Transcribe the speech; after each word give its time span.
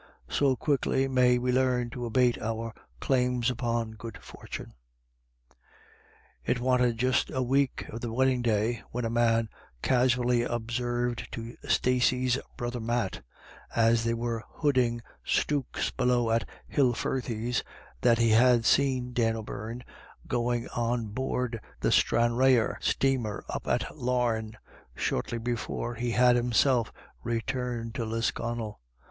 So 0.29 0.55
quickly 0.55 1.07
may 1.07 1.37
we 1.37 1.51
learn 1.51 1.91
to 1.91 2.07
abate 2.07 2.41
our 2.41 2.73
claims 2.99 3.51
upon 3.51 3.91
good 3.91 4.17
fortune. 4.17 4.73
It 6.43 6.59
wanted 6.59 6.97
just 6.97 7.29
a 7.29 7.43
week 7.43 7.87
of 7.89 8.01
the 8.01 8.11
wedding 8.11 8.41
day, 8.41 8.81
when 8.89 9.05
a 9.05 9.11
man 9.11 9.47
casually 9.83 10.41
observed 10.41 11.27
to 11.33 11.55
Stacey 11.67 12.27
's 12.27 12.39
brother 12.57 12.79
Matt, 12.79 13.21
as 13.75 14.03
they 14.03 14.15
were 14.15 14.43
hooding 14.57 15.01
stooks 15.23 15.91
below 15.91 16.31
at 16.31 16.49
Hilfirthy's, 16.67 17.63
that 18.01 18.17
he 18.17 18.31
had 18.31 18.65
seen 18.65 19.13
Dan 19.13 19.35
O'Beirne 19.35 19.83
going 20.27 20.67
on 20.69 21.09
board 21.09 21.61
the 21.81 21.91
Stranraer 21.91 22.79
steamer 22.81 23.45
up 23.47 23.67
at 23.67 23.95
Larne, 23.95 24.57
shortly 24.95 25.37
before 25.37 25.93
he 25.93 26.09
had 26.09 26.35
himself 26.35 26.91
returned 27.21 27.93
to 27.93 28.03
Lisconnel. 28.05 28.81